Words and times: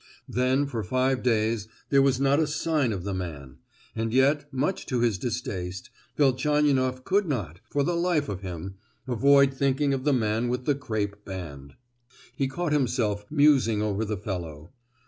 Then, 0.27 0.65
for 0.65 0.83
five 0.83 1.21
days 1.21 1.67
there 1.89 2.01
was 2.01 2.19
not 2.19 2.39
a 2.39 2.47
sign 2.47 2.91
of 2.91 3.03
the 3.03 3.13
man; 3.13 3.59
and 3.95 4.11
yet, 4.11 4.51
much 4.51 4.87
to 4.87 5.01
his 5.01 5.19
distaste, 5.19 5.91
Velchaninoff 6.17 7.03
could 7.03 7.27
not, 7.27 7.59
for 7.69 7.83
the 7.83 7.95
life 7.95 8.27
of 8.27 8.41
him, 8.41 8.73
avoid 9.07 9.53
thinking 9.53 9.93
of 9.93 10.03
the 10.03 10.11
man 10.11 10.49
with 10.49 10.65
the 10.65 10.73
crape 10.73 11.23
band. 11.23 11.75
He 12.35 12.47
caught 12.47 12.73
himself 12.73 13.25
musing 13.29 13.83
over 13.83 14.03
the 14.03 14.17
fellow. 14.17 14.71